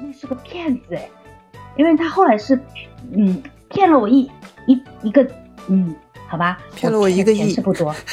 [0.00, 1.08] 那是个骗子哎，
[1.76, 2.58] 因为他后来是
[3.12, 4.30] 嗯骗了我一
[4.66, 5.26] 一一个
[5.68, 5.94] 嗯，
[6.26, 7.94] 好吧，骗了我一个亿，是不多，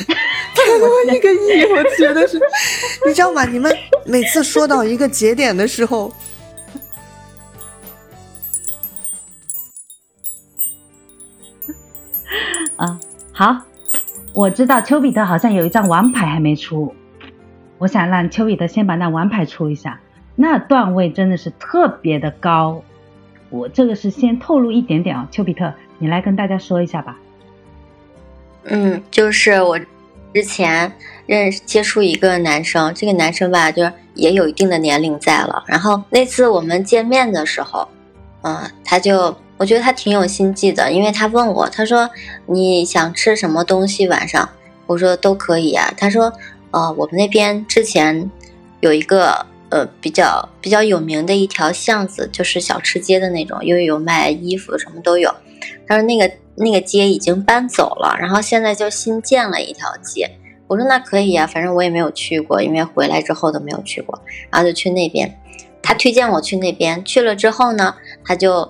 [0.55, 2.39] 骗了我一个亿，我觉得是，
[3.07, 3.45] 你知道吗？
[3.45, 3.75] 你们
[4.05, 6.11] 每次说到一个节点的时候。
[12.77, 12.99] 啊，
[13.33, 13.57] 好，
[14.33, 16.95] 我知道丘比特好像有一张王牌还没出，
[17.77, 19.99] 我想让丘比特先把那王牌出一下，
[20.35, 22.81] 那段位真的是特别的高，
[23.49, 27.17] 我这个是先透露一点点啊，丘比特，你来跟大家说一下吧。
[28.63, 29.79] 嗯，就是我
[30.33, 30.91] 之前
[31.25, 37.87] 认识接触一个男生，这个男生吧，就是也有一定的年龄在了，然后那次我们见面的时候，
[38.41, 39.35] 嗯，他就。
[39.57, 42.09] 我觉得他挺有心计的，因为他问我，他说
[42.47, 44.49] 你想吃什么东西晚上？
[44.87, 45.93] 我说都可以啊。
[45.95, 46.33] 他说，
[46.71, 48.31] 呃，我们那边之前
[48.79, 55.33] 有一个呃比较比较有名的一条巷子，就是小吃街的那种，因为有卖衣服什么都有。
[55.87, 60.29] 他说那个那个街已经搬走了，然后现在就新建了一条街。
[60.67, 65.39] 我说那可以啊，反正我也没有去过，因为回来之后都没有去过，然后就去那边。
[65.81, 68.69] 他推荐我去那边，去了之后呢，他就。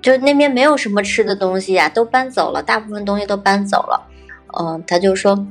[0.00, 4.06] 就那边没有什么吃的东西呀，都搬走了，大部分东西都搬走了。
[4.56, 5.44] 嗯，他就说，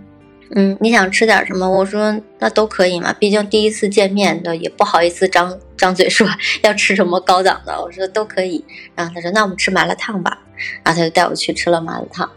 [0.55, 1.69] 嗯，你想吃点什么？
[1.69, 6.27] 我说那都可以嘛，毕竟第一次见面的也不好意思张张嘴说
[6.63, 7.81] 要吃什么高档的。
[7.81, 8.63] 我说都可以。
[8.95, 10.39] 然后他说那我们吃麻辣烫吧。
[10.83, 12.29] 然后他就带我去吃了麻辣烫。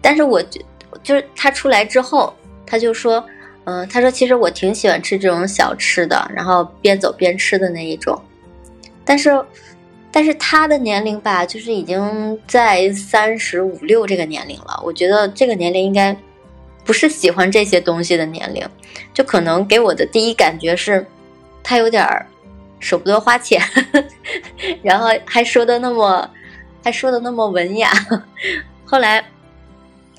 [0.00, 0.60] 但是我就
[1.02, 2.34] 就是他出来之后，
[2.66, 3.24] 他就说，
[3.64, 8.20] 嗯，他说其实我挺喜欢吃这种小吃的，然后边走边吃的那一种。
[9.04, 9.30] 但是。
[10.16, 14.80] 但是他的年龄吧，就是已经在三十五六这个年龄了。
[14.84, 16.16] 我觉得这个年龄应该
[16.84, 18.66] 不是喜欢这些东西的年龄，
[19.12, 21.04] 就可能给我的第一感觉是，
[21.62, 22.06] 他有点
[22.78, 23.60] 舍不得花钱，
[24.82, 26.28] 然后还说的那么，
[26.84, 27.90] 还说的那么文雅。
[28.84, 29.24] 后来，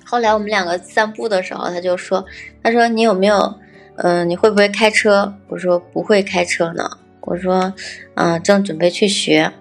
[0.03, 2.25] 后来我们两个散步的时候，他就说
[2.63, 3.59] ：“他说你有没有，
[3.97, 6.89] 嗯，你会不会开车？”我说：“不会开车呢。”
[7.21, 7.71] 我说
[8.15, 9.51] ：“嗯，正准备去学。”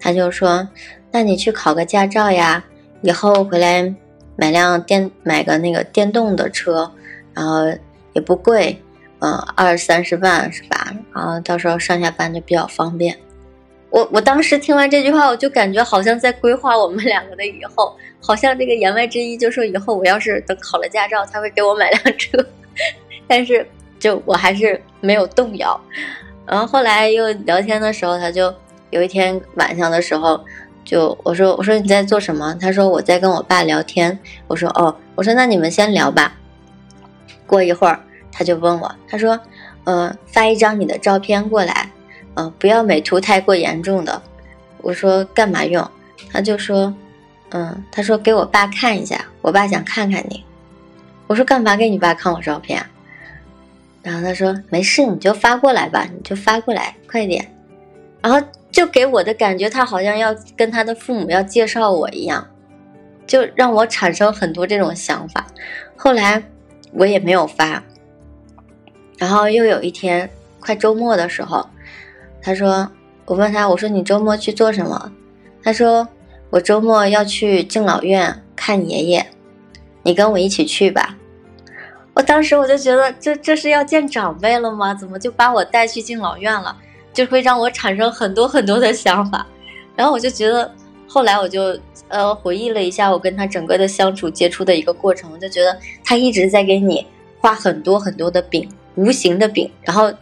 [0.00, 0.68] 他就说
[1.10, 2.64] ：“那你去考个驾照呀，
[3.02, 3.92] 以后回来
[4.36, 6.90] 买辆电买个那个电动的车，
[7.34, 7.66] 然后
[8.12, 8.82] 也不贵，
[9.20, 10.94] 嗯，二三十万是吧？
[11.14, 13.16] 然后到时候上下班就比较方便。”
[13.90, 22.38] 我我当时听完这句话，我就感觉好像在规划我们两个的以后，好像这个言外之意就说以后我要是等考了驾照，他会给我买辆车，
[23.28, 23.66] 但是
[23.98, 25.78] 就我还是没有动摇。
[26.46, 28.52] 然后后来又聊天的时候，他就。
[28.92, 30.38] 有一天晚上的时候，
[30.84, 32.54] 就我说我说你在做什么？
[32.60, 34.18] 他说我在跟我爸聊天。
[34.48, 36.36] 我说哦，我说那你们先聊吧。
[37.46, 38.00] 过一会儿
[38.30, 39.38] 他就问我，他说，
[39.84, 41.90] 呃，发一张你的照片过来，
[42.34, 44.20] 嗯，不要美图太过严重的。
[44.78, 45.88] 我说干嘛用？
[46.32, 46.94] 他就说，
[47.50, 50.44] 嗯，他说给我爸看一下，我爸想看看你。
[51.26, 52.84] 我说干嘛给你爸看我照片？
[54.02, 57.54] 然后他说没事，你就发过来吧，你就发过来，快点。
[58.20, 58.40] 然后。
[58.72, 62.48] 就给我的感觉，他好像要跟他的父母要介绍我一样，
[63.26, 65.46] 就让我产生很多这种想法。
[65.94, 66.42] 后来
[66.92, 67.82] 我也没有发。
[69.18, 70.28] 然后又有一天
[70.58, 71.68] 快周末的时候，
[72.40, 72.90] 他说
[73.26, 75.12] ：“我问他，我说你周末去做什么？”
[75.62, 76.08] 他说
[76.50, 79.26] ：“我周末要去敬老院看爷爷，
[80.02, 81.16] 你跟我一起去吧。”
[82.14, 84.92] 我当时我就觉得，这这是要见长辈了吗？
[84.92, 86.76] 怎么就把我带去敬老院了？
[87.12, 89.46] 就会让我产生很多很多的想法，
[89.94, 90.72] 然后我就觉得，
[91.06, 91.78] 后来我就
[92.08, 97.06] 呃回忆了一下我跟他整个的相处接触的一个过程，我就觉得他一直在给你
[97.40, 100.12] 画很多很多的饼，无形的饼，然后，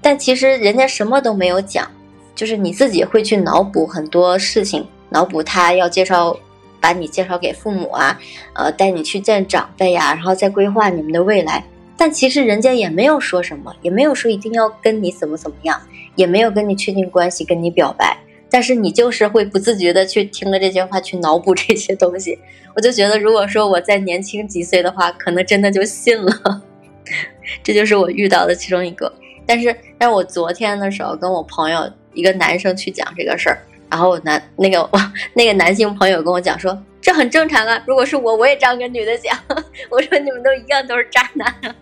[0.00, 1.90] 但其实人家什么都没有讲，
[2.34, 6.36] 就是你自己会去脑补很多事情，脑补他要介绍，
[6.80, 8.18] 把你介绍给父母啊，
[8.54, 11.64] 呃带你去见长辈呀，然后再规划你们的未来，
[11.96, 15.80] 但其实人家也没有说什么，也没有说一定要跟你怎么怎么样。
[16.20, 18.14] 也没有跟你确定关系，跟你表白，
[18.50, 22.38] 但是你就是会不自觉的去听了这些话，去脑补这些东西。
[22.76, 26.62] 我就觉得，如果说我再年轻几岁的话，可能真的就信了。
[27.64, 29.10] 这就是我遇到的其中一个。
[29.46, 33.58] 但是，但是我昨天的时候跟我朋友一个男生去讲这个事儿，
[33.90, 35.00] 然后男那个我
[35.32, 37.82] 那个男性朋友跟我讲说，这很正常啊。
[37.86, 39.36] 如果是我，我也这样跟女的讲。
[39.88, 41.74] 我说你们都一样，都是渣男。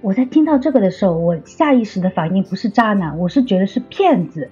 [0.00, 4.48] 我在听到这个的时候，我下意识的反应不是渣男，我是觉得是骗子，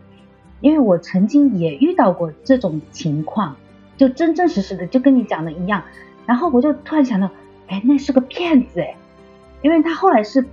[0.61, 3.57] 因为我曾经也遇到过这种情况，
[3.97, 5.83] 就真真实实的就跟你讲的一样。
[6.27, 7.31] 然后我就突然想到，
[7.69, 8.97] 哎，那是个骗子哎，
[9.63, 10.45] 因为他后来是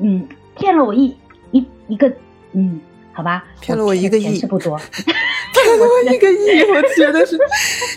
[0.00, 0.26] 嗯
[0.56, 1.14] 骗了我一
[1.50, 2.12] 一一个
[2.52, 2.80] 嗯，
[3.12, 3.44] 好吧？
[3.60, 4.78] 骗了我一个亿，钱是不多，
[5.52, 7.36] 骗了我一个亿，我觉得是，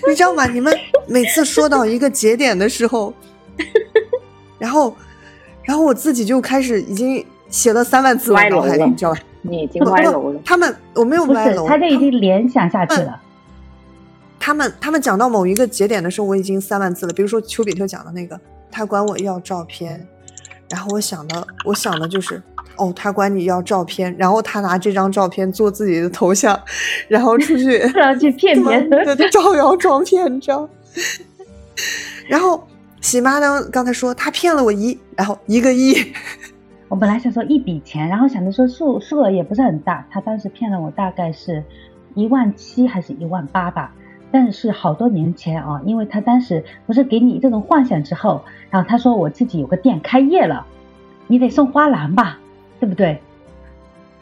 [0.07, 0.47] 你知道吗？
[0.47, 0.75] 你们
[1.07, 3.13] 每次说到一个节点的时候，
[4.57, 4.95] 然后，
[5.63, 9.19] 然后我自己就开始已经写了三万字了，脑海里，你知道吧？
[9.41, 10.39] 你已经歪楼了。
[10.43, 13.21] 他们我没有歪楼，他就已经联想下去了。
[14.39, 17.13] 他们他们讲到某一个节点的时候，我已经三万字了。
[17.13, 18.39] 比如说丘比特讲的那个，
[18.71, 20.07] 他管我要照片，
[20.69, 22.41] 然后我想的，我想的就是，
[22.77, 26.59] 哦，他管你要照片，然后他拿这张照片做自己的头像，
[27.07, 27.81] 然后出去
[28.19, 30.67] 去骗别人，招摇撞骗，你知道？
[32.27, 32.65] 然后
[33.01, 35.95] 喜妈呢，刚才说她骗了我一，然后一个亿。
[36.87, 41.63] 我本来想说一笔钱，然后想着说数数额也不是很大，他当时骗了我大概是
[42.15, 43.93] 一万七还是一万八吧。
[44.31, 50.65] 但是好多年前啊，因为他当时不是给你这种幻想之后，然后他说我自己有个店开业了，
[51.27, 52.37] 你得送花篮吧，
[52.79, 53.19] 对不对？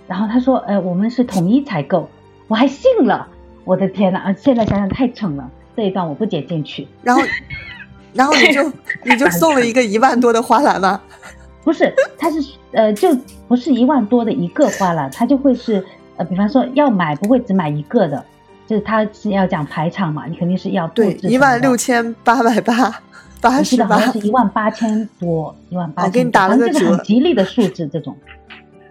[0.08, 2.10] 然后他说，呃，我们是统一采购，
[2.48, 3.28] 我还信了。
[3.66, 6.88] 我的天呐，现在想想太蠢了，这一段我不剪进去。
[7.04, 7.22] 然后，
[8.18, 8.74] 然后你就
[9.06, 11.00] 你就送了一个一万多的花篮吗？
[11.64, 12.40] 不是，它是
[12.72, 13.16] 呃，就
[13.48, 15.86] 不是一万多的一个花篮，它就会是
[16.18, 18.26] 呃，比方说要买不会只买一个的。
[18.66, 23.02] 就是它是要讲排场嘛，你肯定是要对一万六千八百八
[23.40, 26.04] 八十八，是一万八千多，一万八。
[26.04, 28.14] 我给你打了个折，很吉利的数字这种。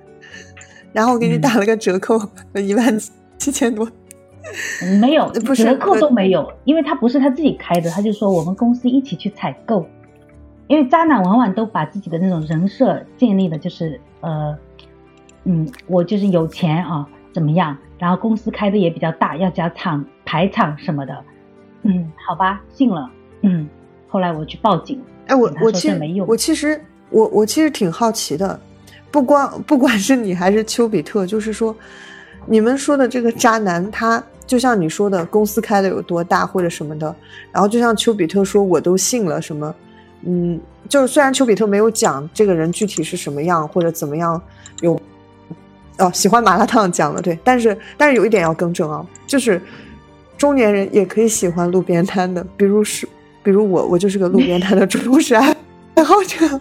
[0.95, 2.19] 然后我给你打了个折扣，
[2.55, 2.99] 一万
[3.37, 3.87] 七千多。
[5.01, 9.87] 没有，折扣都没有，因为他不是他自己开的，他就说我们公司一起去采购。
[10.69, 14.59] 因为渣男往往都把自己的那种人设建立的，就是呃，
[15.45, 17.77] 嗯，我就是有钱啊，怎么样？
[18.01, 21.17] 然后公司开的也比较大，要加厂排场什么的，
[21.83, 23.09] 嗯，好吧，信了，
[23.43, 23.69] 嗯，
[24.09, 28.59] 后来我去报警，哎，我我其实我其实我我其实挺好奇的，
[29.13, 31.75] 不光不管是你还是丘比特，就是说，
[32.45, 37.15] 你们说的这个渣男，他就像你说的，公司开的有多大或者什么的，
[37.53, 39.75] 然后就像丘比特说，我都信了什么，
[40.23, 44.41] 嗯，就是虽然丘比特没有讲这个人具体是什么样或者怎么样
[44.81, 45.01] 有。
[45.99, 49.59] 哦，喜欢麻辣烫讲了对，但是但是有一点要更正啊，就是
[50.37, 53.09] 中年人也可以喜欢路边摊的，比如是
[53.43, 55.57] 比如我，我就是个路边摊的主动式爱
[56.05, 56.61] 好者。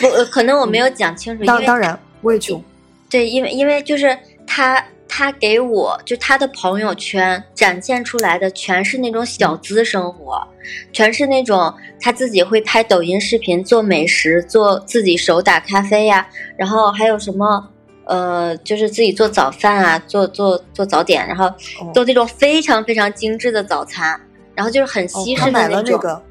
[0.00, 1.44] 不，可能我没有讲清楚。
[1.44, 2.62] 当当然，我也穷。
[3.10, 4.16] 对，因为因为就是
[4.46, 10.46] 他他给我就他的朋友圈展现出来的全是那种小资生活，
[10.92, 17.68] 全是那种他自己会拍抖音视频做美食，做自己手打咖啡呀，然后还有什么。
[18.10, 21.52] 呃，就是自己做早饭啊，做做做早点，然后
[21.92, 24.18] 做那种非常非常精致的早餐，
[24.54, 26.22] 然后就是很西式的那种。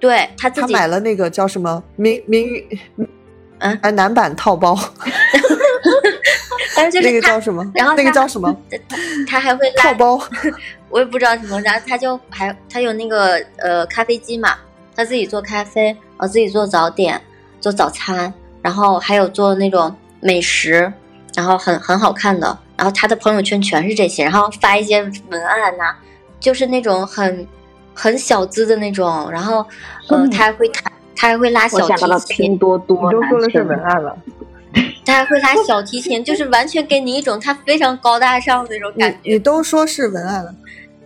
[0.00, 2.44] 对他自己，他买了那个叫什么名名
[3.60, 4.76] 嗯，哎，男版套包。
[6.76, 7.64] 但是就是那个叫什么？
[7.74, 8.54] 然后那个叫什么？
[9.28, 10.20] 他还会 套包，
[10.88, 11.60] 我也不知道什么。
[11.60, 14.54] 然后他就还他有那个呃咖啡机嘛，
[14.94, 17.20] 他自己做咖啡，然后自己做早点，
[17.60, 18.32] 做早餐，
[18.62, 20.92] 然后还有做那种美食。
[21.34, 22.46] 然后很很好看的，
[22.76, 25.94] 然后他的朋友圈全是这些，然后发一些文案呐，
[26.38, 27.48] 就是那种很
[27.94, 29.64] 很小资的那种，然后
[30.10, 34.14] 呃他还会他他还会拉小提琴，拼多多都说的是文案了，
[35.04, 39.32] 他还会拉小提琴，就是完全给你一种他非常高大上的那种感觉。
[39.32, 40.54] 你都说是文案了，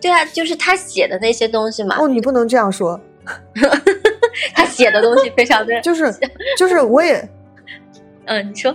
[0.01, 1.97] 对啊，就是他写的那些东西嘛。
[1.99, 3.01] 哦，你不能这样说，
[4.55, 6.15] 他写的东西非常的， 就是
[6.59, 7.29] 就是我也，
[8.27, 8.75] 嗯，你说。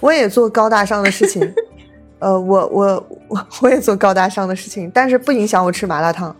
[0.00, 1.54] 我也做高大上的事情，
[2.20, 6.36] 呃，我我我我也做高大上的事情，但是不影响我吃麻辣烫。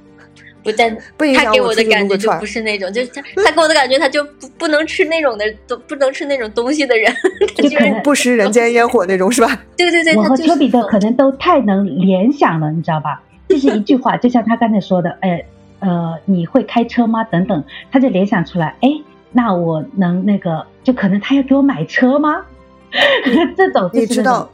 [0.67, 7.13] 不但不影响我的感觉就不是那种，就是他他给我的感觉，他就不不能吃那种的，都不能吃那种东西的人，
[7.57, 9.63] 就是不食人间烟火那种，是吧？
[9.77, 13.23] 对对对，我和丘比特可能都太能联想了，你知道吧？
[13.49, 15.45] 就是一句话，就像他刚才说的，哎
[15.79, 17.23] 呃，你会开车吗？
[17.25, 18.91] 等等，他就联想出来，哎，
[19.31, 22.43] 那我能那个，就可能他要给我买车吗？
[23.57, 24.51] 这种你知道，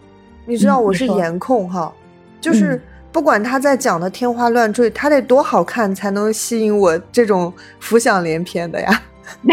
[0.47, 1.92] 你知道我是颜控哈，
[2.40, 2.81] 就是
[3.12, 9.02] 不管他在讲的天花乱坠，他得多好看才能吸引我这种浮想联翩的呀。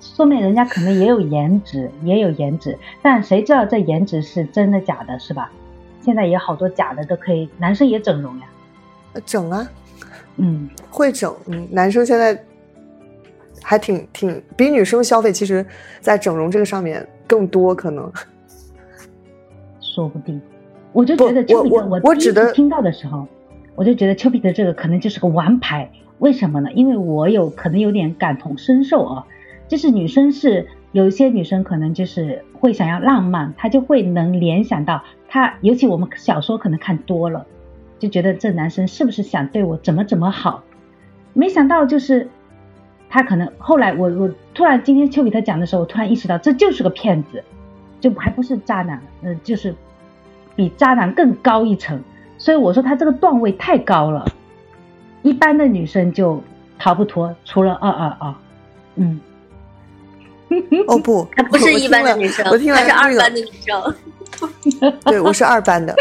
[0.00, 5.50] 说明人家可能也有颜值，也有颜值，但谁知道这颜值是真的假的，是吧？
[6.02, 8.46] 现在也好多假的都可以，男生也整容呀，
[9.24, 9.68] 整啊，
[10.36, 12.42] 嗯，会整，嗯，男生现在。
[13.62, 15.66] 还挺挺比女生消费，其实，
[16.00, 18.12] 在整容这个上面更多可能，
[19.80, 20.40] 说不定。
[20.96, 23.28] 我就觉得丘比特，我我指的听到的时候，
[23.74, 25.90] 我就觉得丘比特这个可能就是个王牌。
[26.20, 26.72] 为什么呢？
[26.72, 29.26] 因为我有可能有点感同身受啊。
[29.68, 37.44] 就是女生是有一些女生可能就是会想要浪漫，她就会能联想到她，尤其我们小说可能看多了，
[37.98, 40.62] 就觉得这男生是不是想对我怎么怎么好？
[41.34, 42.26] 没想到就是
[43.10, 47.44] 他可能后来我我突然今天丘比特讲的时候，我突然意识到这就是个骗子，
[48.00, 49.74] 就还不是渣男，嗯，就是
[50.56, 52.02] 比渣男更高一层。
[52.38, 54.24] 所以我说他这个段位太高了，
[55.22, 56.42] 一般的女生就
[56.78, 58.34] 逃不脱，除了二二二，
[58.96, 59.20] 嗯。
[60.86, 63.96] 哦不，她不是一般的女生，我听了是二班的女生。
[65.06, 65.92] 对，我是二班的。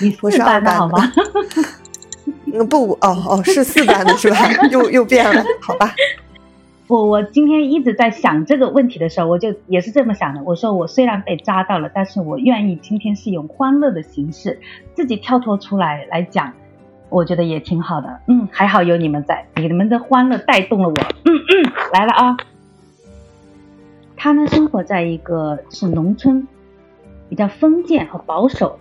[0.00, 1.12] 你我是二班好吗？
[2.52, 4.50] 嗯不，哦哦，是四班的是吧？
[4.70, 5.94] 又又变了，好吧。
[6.90, 10.42] 我我今天一直在想这个问题的时候，我就也是这么想的。
[10.42, 14.58] 我说我虽然被扎到了，但是我愿意今天是用欢乐的形式
[14.92, 16.52] 自己跳脱出来来讲，
[17.08, 18.18] 我觉得也挺好的。
[18.26, 20.94] 嗯，还好有你们在，你们的欢乐带动了我。
[20.94, 22.36] 嗯嗯，来了啊。
[24.16, 26.48] 他呢，生活在一个是农村，
[27.28, 28.80] 比较封建和保守。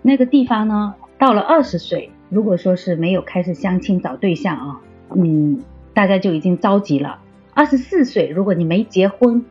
[0.00, 4.80] 那个地方呢，到了二十岁，如果说是没有开始相亲找对象啊，
[5.14, 5.60] 嗯，
[5.92, 7.18] 大家就已经着急了。
[7.54, 9.44] 二十四岁，如果你没结婚，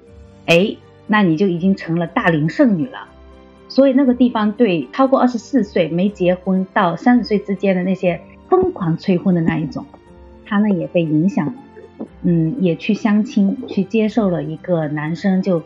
[0.46, 0.76] 哎，
[1.08, 3.08] 那你就已经成了大龄剩女了。
[3.70, 9.86] 所以那个地方对超过二十四岁没结婚到三十岁之间的那些疯狂催婚的那一种，
[10.46, 11.56] 他呢也被影响，
[12.22, 15.64] 嗯，也去相亲，去接受了一个男生，就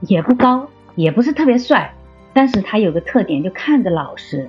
[0.00, 1.94] 也不高，也不是特别帅，
[2.32, 4.48] 但是他有个特点，就看着老实。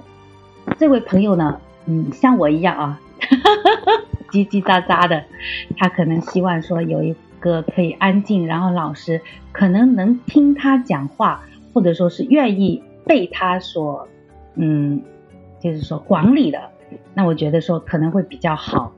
[0.79, 3.01] 这位朋友呢，嗯，像我一样啊。
[3.19, 5.24] 哈哈哈哈叽叽喳喳的，
[5.77, 11.43] 他可能希望说有一个可以安静，然后老师可能能听他讲话，
[11.74, 14.07] 或者说是愿意被他所，
[14.55, 15.01] 嗯，
[15.60, 16.60] 就是说管理的。
[17.13, 18.93] 那我觉得说可能会比较好。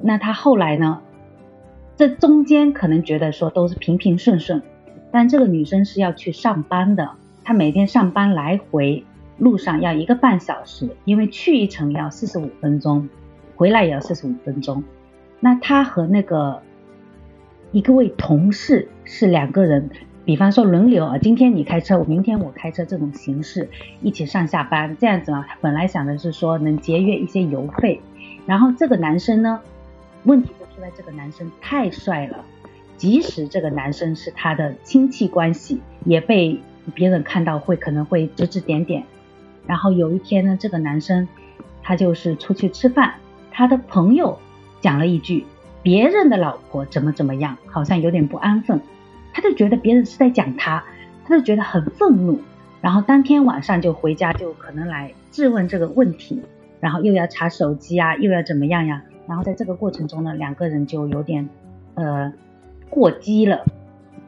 [0.00, 1.00] 那他后来呢？
[1.96, 4.62] 这中间可能觉得说都是平平顺顺，
[5.12, 7.10] 但这个女生是要去上班的，
[7.44, 9.04] 她每天上班来回
[9.36, 13.06] 路上要一个半小时，因为去一程要四十五分钟。
[13.60, 14.82] 回来也要四十五分钟，
[15.38, 16.62] 那他和那个
[17.72, 19.90] 一个位同事是两个人，
[20.24, 23.68] 比方说轮流啊，今天你开车，我明天我开车这种形式
[24.00, 28.00] 一起上下班，这样子啊，本来想的是说能节约一些油费，
[28.46, 29.60] 然后这个男生呢，
[30.24, 32.42] 问题就出在这个男生太帅了，
[32.96, 36.58] 即使这个男生是他的亲戚关系，也被
[36.94, 39.04] 别人看到会可能会指指点点，
[39.66, 41.28] 然后有一天呢，这个男生
[41.82, 43.16] 他就是出去吃饭。
[43.50, 44.38] 他的朋友
[44.80, 45.44] 讲了一句
[45.82, 48.80] ：“别人的老婆怎么怎么样，好像有点不安分。”
[49.32, 50.82] 他就觉得别人是在讲他，
[51.24, 52.40] 他就觉得很愤怒。
[52.80, 56.42] 然后当天晚上就回家，就可能来质问这个问题，
[56.80, 59.02] 然后又要查手机啊，又要怎么样呀？
[59.28, 61.48] 然后在这个过程中呢，两个人就有点
[61.94, 62.32] 呃
[62.88, 63.64] 过激了。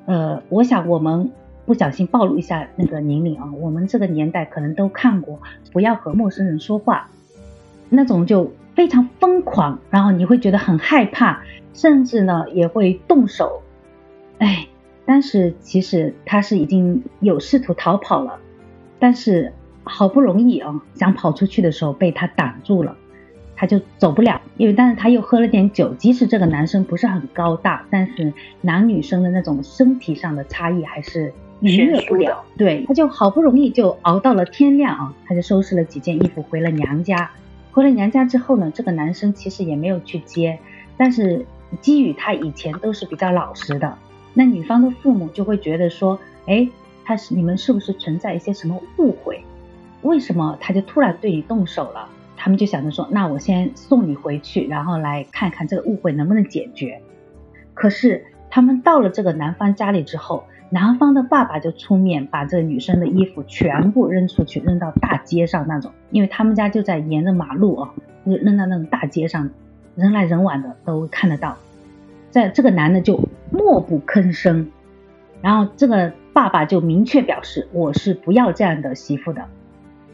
[0.07, 1.33] 呃，我想我们
[1.65, 5.41] 不小心暴露一下那个年龄啊，我们这个年代可能都看过，
[5.73, 7.09] 不要和陌生人说话，
[7.89, 8.53] 那种就。
[8.75, 11.43] 非常疯狂，然后你会觉得很害怕，
[11.75, 13.63] 甚至呢也会动手。
[14.39, 14.67] 哎，
[15.05, 18.39] 但是其实他是已经有试图逃跑了，
[18.99, 19.53] 但是
[19.85, 22.97] 好不容易啊想跑出去的时候被他挡住了，
[23.55, 24.41] 他就走不了。
[24.57, 32.45] 因为但是他又喝了点酒，即使这个男生不是很高大，但是男女生的那种身体上的差异还是逾越不了。
[32.57, 37.31] 对，他就好不容易就熬到了天亮啊，他就收拾了几件衣服回了娘家。
[37.73, 40.59] 回了娘家之后呢，这个男生其实也没有去接，
[40.97, 41.47] 但是
[41.81, 43.97] 基于他以前都是比较老实的，
[44.35, 46.69] 那女方的父母就会觉得说，哎，
[47.05, 49.43] 他是你们是不是存在一些什么误会？
[50.03, 52.09] 为什么他就突然对你动手了？
[52.37, 57.01] 他们就想着说，那我先送你回去，然后来看看这个误会能不能解决。
[57.73, 60.45] 可是他们到了这个男方家里之后。
[60.73, 67.91] 男方的爸爸就出面把这女生的衣服全部扔出去，扔到大街上那种，因为他们家就在沿着马路啊，
[68.25, 69.51] 就扔到那种大街上，
[69.97, 71.59] 人来人往的都看得到。
[72.31, 74.71] 在这个男的就默不吭声，
[75.43, 79.45] 然后这个爸爸就明确表示我是不要这样的媳妇的，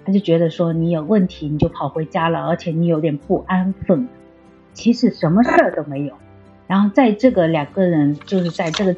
[0.05, 4.09] 他就觉得说你有问题你就跑回家了，而且你有点不安分，
[4.73, 6.15] 其实什么事儿都没有。
[6.69, 8.95] 然后在这个两个人就是在这个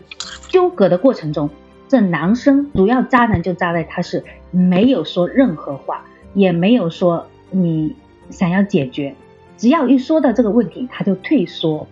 [0.49, 1.49] 纠葛的过程中，
[1.89, 7.95] 这男生主要渣男就渣在他是没有说任何话，也没有说你
[8.29, 9.15] 想要解决，
[9.57, 11.87] 只要一说到这个问题他就退缩。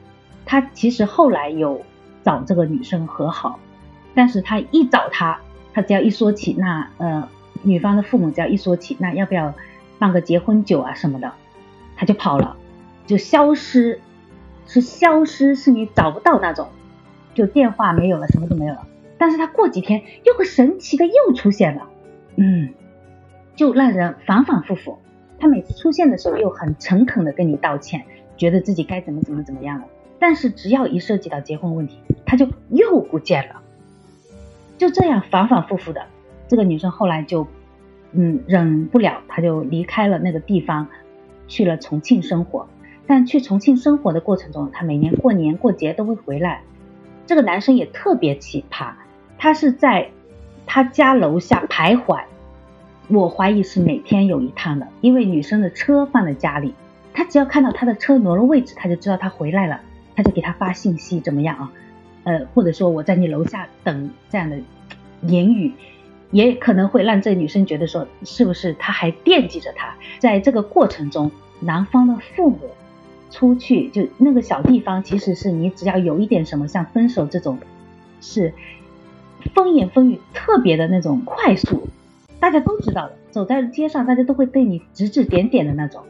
[0.44, 1.82] 他其实后来有
[2.24, 3.60] 找这个女生和好，
[4.14, 5.38] 但是他一找他，
[5.72, 7.28] 他只要一说起那呃
[7.62, 9.54] 女方的父母只要一说起那要不要
[9.98, 11.32] 办个结婚酒啊什么的，
[11.96, 12.56] 他就跑了，
[13.06, 14.00] 就消失。
[14.68, 16.68] 是消失，是你找不到那种，
[17.34, 18.86] 就电话没有了，什么都没有了。
[19.18, 21.88] 但是他过几天又会神奇的又出现了，
[22.36, 22.68] 嗯，
[23.56, 24.98] 就让人反反复复。
[25.40, 28.04] 他每次出现的时候又很诚恳的跟你道歉，
[28.36, 29.86] 觉得自己该怎么怎么怎么样了。
[30.18, 33.62] 但是只要一涉及到结婚问题，他就又不见了。
[34.76, 36.06] 就这样反反复复的，
[36.46, 37.46] 这个女生后来就，
[38.12, 40.88] 嗯，忍不了，她就离开了那个地方，
[41.46, 42.68] 去了重庆生活。
[43.08, 46.60] 但去重庆生活的过程中，他每年过年过节都会回来。
[47.26, 48.92] 这个男生也特别奇葩，
[49.38, 50.10] 他是在
[50.66, 52.22] 他家楼下徘徊。
[53.08, 56.74] 我怀疑是每天有一趟的，因为女生的车放在家里，
[57.14, 59.80] 他只要看到他的车挪了位置，他就知道他回来了，
[60.14, 61.72] 他就给他发信息，怎么样啊？
[62.24, 64.58] 呃，或者说我在你楼下等这样的
[65.22, 65.72] 言语，
[66.30, 69.94] 也可能会让这女生觉得说，是不是他还惦记着他？
[70.18, 72.58] 在这个过程中，男方的父母
[73.30, 77.58] 出去就那个小地方，其实是你只要有一点什么，像分手这种，
[78.20, 78.54] 是
[79.54, 81.88] 风言风语特别的那种快速。
[82.40, 86.02] 大家都知道的，走在街上，大家都会对你指指点点的那种，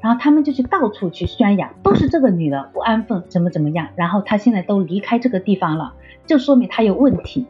[0.00, 5.92] 然后他们就去到处去宣扬，都是这个女的不安分，怎么怎么样，然后她现在都离开这个地方了，
[6.26, 7.46] 就说明她有问题。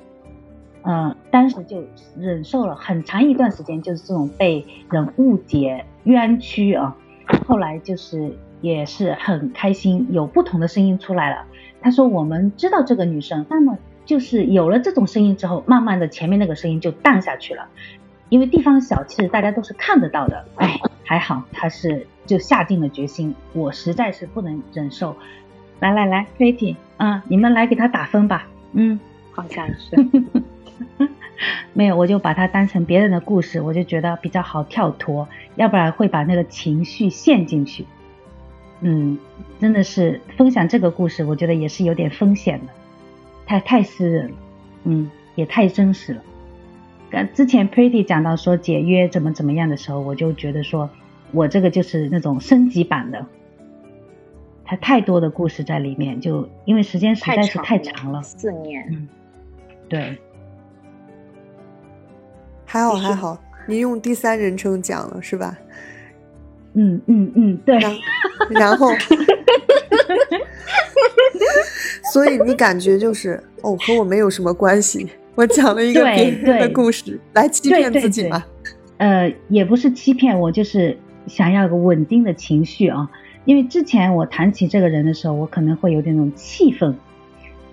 [0.82, 1.82] 嗯，当时就
[2.18, 6.96] 忍受了很长一段时间，就是这种被人误解、冤屈啊。
[7.46, 11.44] 后来就是也是很开心，有不同的声音出来了。
[11.82, 17.68] 他说：“我们知道这个女生，那么就是有了这种声音之后，慢慢的前面那个声音就淡下去了。”
[18.30, 20.46] 因为地方小，其实大家都是看得到的。
[20.56, 25.14] 哎，还好他是就下定了决心，我实在是不能忍受。
[25.80, 28.48] 来来来，Kitty 啊，你们来给他打分吧。
[28.72, 28.98] 嗯，
[29.30, 29.94] 好像是。
[31.74, 37.84] 没有，我就把它当成别人的故事，我就觉得比较好跳脱，要不然会把那个情绪陷进去。
[38.86, 39.16] 嗯，
[39.58, 42.66] 真的是分享这个故事，我觉得也是有点风险的，
[43.46, 44.34] 太太私人了，
[44.84, 46.22] 嗯，也太真实了。
[47.32, 50.90] 之前 Pretty 讲到说解约怎么怎么样的时候，我就觉得说，
[51.32, 53.24] 我这个就是那种升级版的，
[54.66, 59.08] 它太多的故事在里面，就因为时间实在是太长了，四年，嗯，
[59.88, 60.18] 对，
[62.66, 65.56] 还好还好，你用第三人称讲了是吧？
[66.74, 67.78] 嗯嗯嗯，对，
[68.50, 68.90] 然后，
[72.12, 75.08] 所以你感觉就是哦，和我没有什么关系。
[75.36, 78.44] 我讲了一个别人的故事来欺骗自己吗？
[78.98, 83.08] 呃，也不是欺骗，我就是想要个稳定的情绪啊。
[83.44, 86.96] 因为之前我谈起这个人的时候，我可能会有点那种气愤，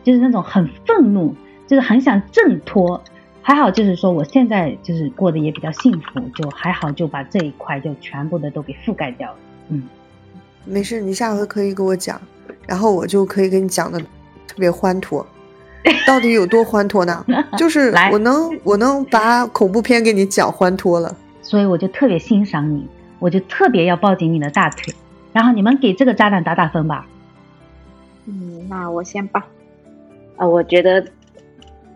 [0.03, 1.33] 就是那种很愤怒，
[1.67, 3.01] 就是很想挣脱。
[3.41, 9.37] 还好就是说我现在就是过得也比较幸福，就还好就把这一块就全部的都给覆盖掉了。
[9.69, 9.83] 嗯，
[10.65, 12.21] 没事，你下回可以给我讲，
[12.67, 15.25] 然后我就可以给你讲的特别欢脱。
[16.05, 17.25] 到底有多欢脱呢？
[17.57, 24.93] 就是我能我能把恐怖片给你讲欢脱了，所以我就特别欣赏你，我就特别要抱紧你的大腿。
[25.33, 27.07] 然后你们给这个渣男打打分吧。
[28.27, 29.47] 嗯，那我先吧。
[30.35, 31.03] 呃，我觉得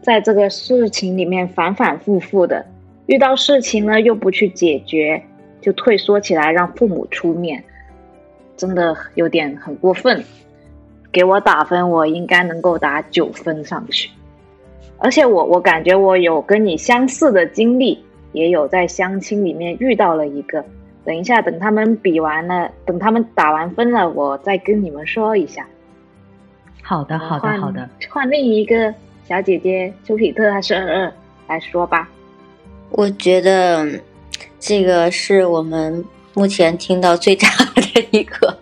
[0.06, 2.64] 在这个事情里面反反复复的，
[3.08, 5.20] 遇到事情呢又不去解决，
[5.60, 7.64] 就退缩起来让父母出面，
[8.56, 10.24] 真的有点很过分。
[11.12, 14.12] 给我打分，我应该能够打九分上去。
[15.00, 17.98] 而且我我感觉我有跟你相似的经历，
[18.32, 20.64] 也有在相亲里面遇到了一个。
[21.04, 25.66] 等一下，等他们比完了，等他们打完分了，我再跟你们说一下。
[26.84, 27.90] 好的，好的，好的。
[28.12, 28.94] 换另一个
[29.28, 31.14] 小姐姐丘比特还是二二
[31.48, 32.08] 来说吧。
[32.92, 34.00] 我觉得
[34.60, 38.58] 这个是我们目前听到最渣的一个。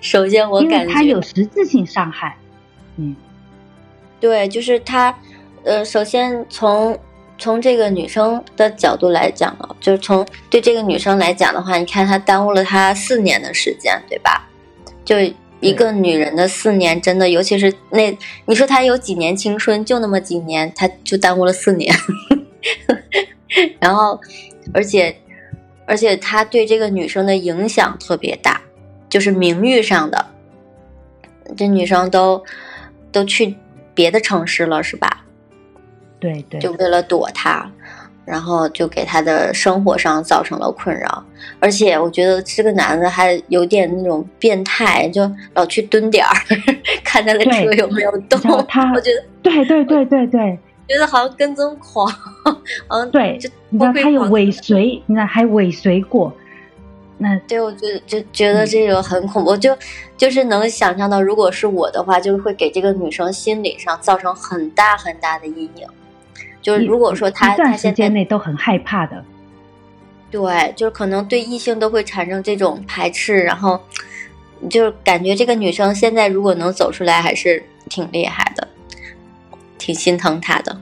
[0.00, 2.36] 首先，我感觉他有实质性伤害。
[2.96, 3.14] 嗯，
[4.18, 5.16] 对，就是他，
[5.62, 6.98] 呃，首先从
[7.38, 14.48] 从这个女生的角度来讲啊，就是从对这个女生来讲的话，你看他耽误了她四年的时间，对吧？
[15.04, 15.16] 就
[15.60, 18.16] 一个女人的四年，真的，尤其是那
[18.46, 21.94] 你说她有几年青春，就那么几年，她就耽误了四年。
[23.80, 24.20] 然后，
[24.72, 25.16] 而且
[25.86, 28.62] 而且他对这个女生的影响特别大。
[29.10, 30.26] 就是名誉上的，
[31.56, 32.44] 这女生都
[33.10, 33.54] 都去
[33.94, 35.24] 别的城市了，是吧？
[36.20, 37.72] 对对，就为了躲他，
[38.28, 41.24] 然后就给他的生活上造成了困扰。
[41.58, 46.34] 而且我觉得这个男的还有点那种变态，就老去蹲点儿，
[47.02, 48.38] 看他的车有没有动。
[48.68, 52.06] 他，我觉得对对对对对，觉得好像跟踪狂。
[52.88, 53.38] 嗯，对，
[53.70, 56.32] 你知道他有尾随，你知道还尾随过。
[57.20, 59.76] 那对我就就觉得这个很恐怖，就
[60.16, 65.88] 就是能想象到，如果是我的话，就是会给这个女生心理上造成很大很大的阴影。
[66.68, 69.24] 就是如果说他他现在内都很害怕的，
[70.30, 73.80] 对，就是可能对异性都会产生这种排斥，然后
[74.68, 78.68] 就是感觉这个女生现在如果能走出来，还是挺厉害的，
[79.78, 80.78] 挺心疼她的。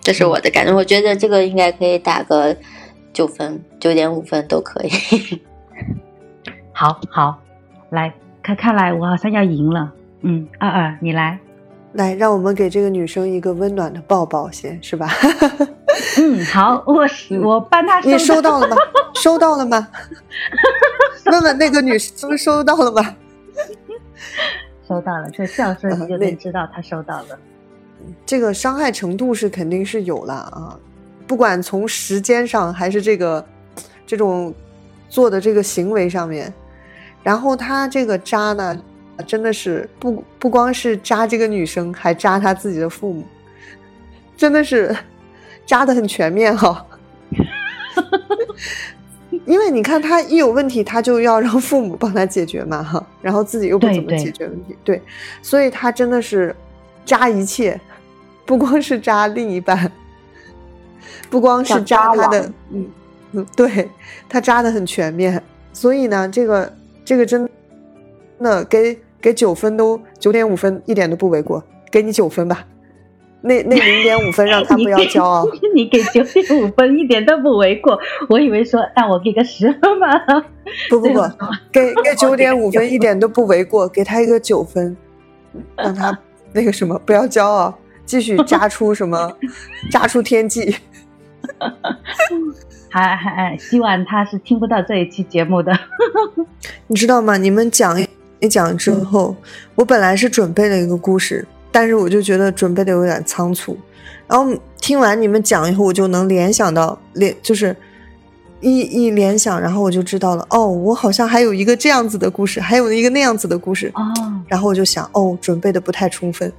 [0.00, 2.56] 这是我的感觉，我觉得这个应该可以打个
[3.12, 5.42] 九分，九点五分都可以。
[6.72, 7.42] 好好，
[7.90, 9.92] 来看，看来我好像要赢了。
[10.20, 11.40] 嗯，二二，你来，
[11.92, 15.08] 来，让我们给这个女生一个温暖的抱抱，先是吧？
[16.18, 17.06] 嗯，好，我
[17.42, 18.00] 我帮她。
[18.00, 18.76] 你收到了吗？
[19.16, 19.88] 收到了吗？
[21.26, 23.16] 问问那个女生收到了吗？
[24.86, 27.38] 收到了，这笑声你就能知道她收到了。
[28.24, 30.78] 这个伤害程度是肯定是有了啊，
[31.26, 33.44] 不管从时间上还是这个
[34.06, 34.54] 这种
[35.08, 36.52] 做的这个行为上面，
[37.22, 38.78] 然后他这个渣呢，
[39.26, 43.24] 真的是不不光是扎这个女生，还扎他自己的父母，
[44.36, 44.96] 真的是
[45.66, 46.84] 扎的很全面哈。
[49.44, 55.00] 因为你看他一有问题，他就要让父母帮他解决嘛哈，然后自己又不怎么解决问题，对，
[55.42, 56.54] 所以他真的是
[57.04, 57.78] 扎一切。
[58.46, 59.92] 不光是扎另一半，
[61.28, 62.88] 不光是扎他的，嗯
[63.32, 63.86] 嗯，对
[64.26, 65.42] 他扎的很全面，
[65.74, 67.46] 所以呢，这个这个真
[68.40, 72.64] 的给给九分都九点五分一点都不为过，给你九分吧，
[73.42, 80.08] 那那零点五分让他不要骄傲， 你给九点五分一点都不为过，我以为说让我给个十分吧，
[80.88, 81.20] 不 不不，
[81.72, 84.96] 给给九点五分一点都不为过，给他一个九分，
[85.76, 86.16] 让他
[86.52, 87.76] 那个什么不要骄傲。
[88.06, 89.36] 继续扎出什么？
[89.92, 90.74] 扎出天际？
[92.88, 95.70] 还还希望他是听不到这一期节目的。
[96.86, 97.36] 你知道吗？
[97.36, 98.00] 你们讲
[98.40, 99.34] 一讲之后，
[99.74, 103.78] 我本来是准备了一个故事，但是我就觉得准备的有点仓促。
[104.26, 107.74] 然后听完你们讲以后，我就能联想到联，就是
[108.60, 110.46] 一一联想，然后我就知道了。
[110.50, 113.90] 哦，我好像还有一个这样子的故事，还有一个那样子的故事。
[113.94, 114.02] 哦，
[114.46, 116.52] 然后我就想，哦，准备的不太充分。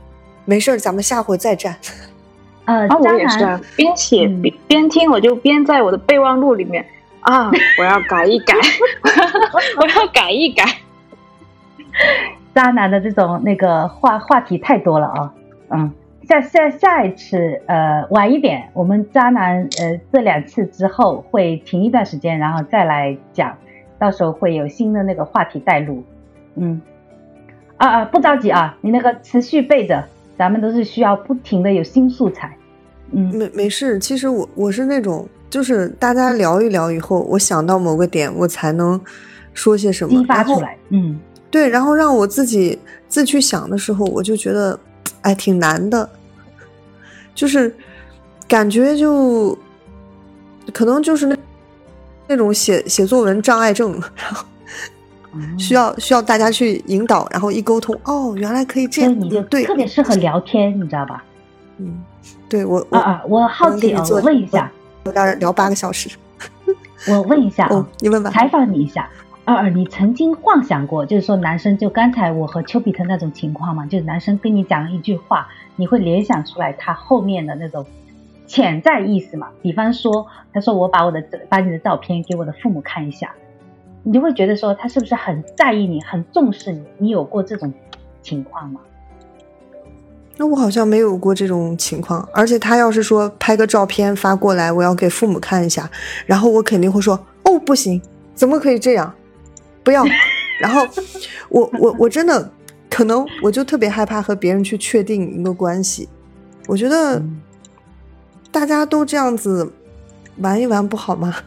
[0.46, 1.76] 没事儿，咱们下回再战。
[2.65, 6.86] 呃，我也是边写边边听，我就边在我的备忘录里面
[7.22, 8.54] 啊，我要改一改，
[9.80, 10.63] 我要改一改。
[12.55, 15.33] 渣男的这种那个话话题太多了啊，
[15.69, 15.91] 嗯，
[16.27, 23.57] 下下下一次呃晚一点，我们渣男呃这两次之后会停一段时间，然后再来讲，
[23.97, 26.03] 到时候会有新的那个话题带入。
[26.55, 26.81] 嗯，
[27.77, 30.03] 啊啊不着急啊，你那个持续备着。
[30.39, 32.55] 咱们都是需要不停的有新素材，
[33.12, 33.99] 嗯，没没事。
[33.99, 38.97] 其实我我是那种，就是大家聊一聊以后，我想到某个点，我才能
[39.53, 40.77] 说些什么，激发出来。
[40.91, 41.19] 嗯，
[41.51, 41.69] 对。
[41.69, 44.79] 然后让我自己自去想的时候，我就觉得，
[45.21, 46.09] 哎，挺难的，
[47.35, 47.75] 就是
[48.47, 49.57] 感觉就
[50.73, 51.38] 可能就是那
[52.27, 54.45] 那种写写作文障碍症，然后。
[55.59, 61.23] 需要需要大家去引导，然后一沟通，哦，原来可以这样，你就对，特别适合聊天，你知道吧？
[61.77, 62.03] 嗯，
[62.49, 64.71] 对我啊啊，我好奇啊，我问一下，
[65.05, 66.09] 我大聊八个小时，
[67.07, 69.07] 我问一下啊，你问吧，采访你一下，
[69.49, 73.83] 二二，你曾经幻想过，就是说男生就刚才我和丘比特那种情况嘛？
[73.88, 77.83] 就是男生跟你讲了一句话，你会联想出来他后面的那种
[78.45, 79.47] 潜在意思嘛？
[79.63, 83.31] 比方说，他说我把我的把你的照片给我的父母看一下。
[84.03, 86.83] 你就会觉得说他是不是很在意你，很重视你？
[86.99, 87.73] 你有过这种
[88.21, 88.79] 情况吗？
[90.38, 92.29] 那我好像没有过这种情况。
[92.35, 95.89] 而且他要是说拍个照片发过来，我要给父母看一下，
[96.27, 97.99] 然后我肯定会说：“哦，不行，
[98.35, 99.12] 怎么可以这样？
[99.89, 100.06] 不要。
[100.62, 100.88] ”然后
[101.49, 102.52] 我我我真的
[102.89, 106.08] 可能我就特别害怕和别人去确定一个关系。
[106.67, 107.19] 我觉得
[108.52, 109.73] 大家都这样子
[110.38, 111.36] 玩一玩不好吗？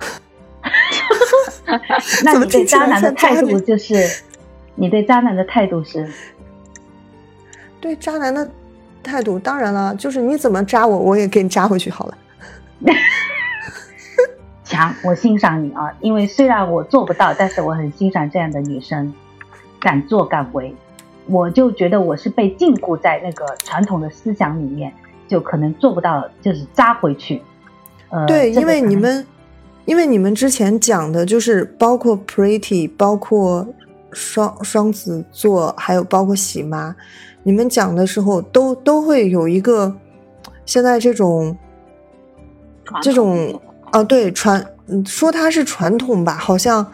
[2.25, 3.95] 那你对渣男的态度就是，
[4.75, 6.09] 你对渣男的态度是？
[7.81, 8.51] 对渣男的
[9.03, 12.19] 态度，当然了，就是你怎么扎我，我也给你扎回去好了。
[14.73, 15.93] 强，我欣赏你啊！
[16.01, 19.13] 因为虽然我做不到，但是我很欣赏这样的女生，
[19.79, 20.75] 敢作敢为。
[21.27, 24.93] 我就觉得我是被禁锢在那个传统的思想里面，
[25.29, 27.43] 就可能做不到，就是扎回去。
[28.09, 29.27] 呃，对，因为你们。
[29.85, 33.67] 因为你们之前讲的就是包括 Pretty，包括
[34.13, 36.95] 双双子座，还有包括喜妈，
[37.43, 39.93] 你们讲的时候都都会有一个
[40.65, 41.59] 现在这种
[43.03, 43.61] 这种
[43.93, 44.67] 啊，对传，
[45.07, 46.85] 说它是传统吧，好像。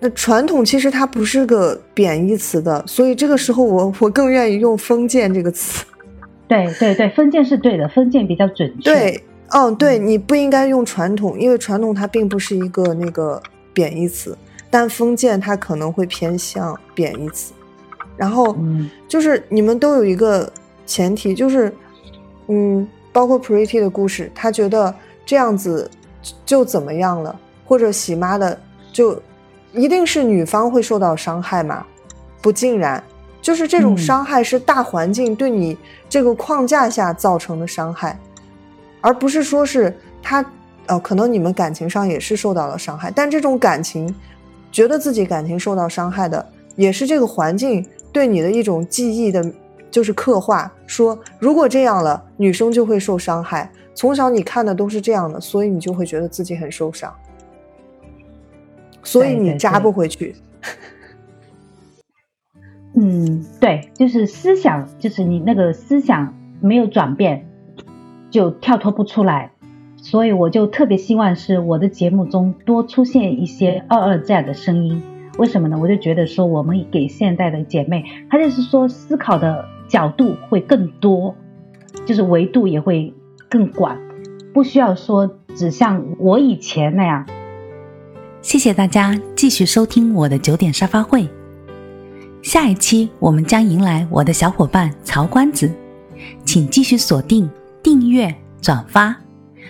[0.00, 5.84] 那传统其实它不是个贬义词的，所以这个时候我我更愿意用封建这个词。
[6.46, 8.94] 对对对，封建是对的，封建比较准确。
[8.94, 13.42] 对，嗯，对，你不应该用传统，因为传统它并不是一个那个
[13.74, 14.38] 贬义词，
[14.70, 17.52] 但封建它可能会偏向贬义词。
[18.16, 18.56] 然后，
[19.08, 20.48] 就是你们都有一个
[20.86, 21.74] 前提，就是，
[22.46, 24.94] 嗯，包括 Pretty 的故事，他觉得
[25.28, 25.90] 这样子
[26.46, 28.58] 就怎么样了，或者喜妈的
[28.90, 29.20] 就。
[29.74, 31.84] 一定是女方会受到伤害吗？
[32.40, 33.04] 不尽然，
[33.42, 35.76] 就是这种伤害是大环境对你
[36.08, 38.18] 这个框架下造成的伤害，
[39.02, 40.42] 而不是说是他，
[40.86, 44.12] 呃，可能你们感情上也是受到了伤害，但这种感情，
[44.72, 49.44] 觉得自己感情受到伤害的，也是这个环境对你的一种记忆的，
[49.90, 57.12] 就是刻画，说如果这样了，女生就会受伤害，从小你看的都是这样的，所以你就会觉得自己很受伤。
[59.02, 60.36] 所以你扎不回去。
[62.94, 67.48] 嗯，对，就是思想，就是你那个思想没有转变，
[68.30, 69.50] 就跳脱不出来。
[69.96, 75.02] 所以我就特别希望是我的节目中多出现一些二二这样的声音。
[75.38, 75.76] 为什么呢？
[75.76, 81.34] 我就觉得说，我们给现在的姐妹，她就是说思考的角度会更多，
[82.06, 83.12] 就是维度也会
[83.48, 83.96] 更广，
[84.52, 87.26] 不需要说只像我以前那样。
[88.42, 91.28] 谢谢大家继续收听我的九点沙发会。
[92.42, 95.70] 下一期我们将迎来我的小伙伴曹关子，
[96.44, 97.50] 请继续锁定、
[97.82, 99.14] 订阅、转发。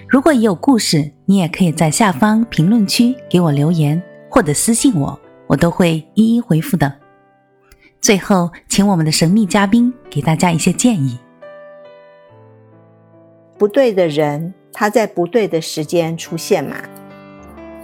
[0.09, 6.93] 如果也有故事，你也可以在下方评论区给我留言或者私信我，我都会一一回复的。
[8.01, 11.19] 最后，请我们的神秘嘉宾给大家一些建议。
[13.59, 16.77] 不对的人，他在不对的时间出现嘛？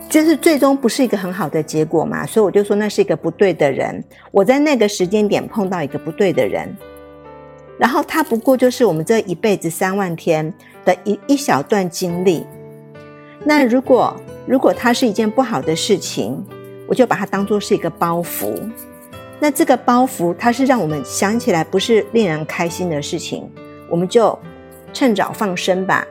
[0.09, 4.03] 就是最终不是一个很好的结果嘛，所以我就说那是一个不对的人。
[4.31, 6.73] 我在那个时间点碰到一个不对的人，
[7.79, 12.47] 然后他不过就是我们这一辈子三万天的一一小段经历。
[13.43, 14.15] 那如果
[14.47, 16.45] 如果它是一件不好的事情，
[16.87, 18.55] 我就把它当做是一个包袱。
[19.41, 23.51] 那这个包袱它是让我们想起来不是令人开心的事情，
[23.91, 24.39] 我们就
[24.95, 26.07] 趁早放生吧。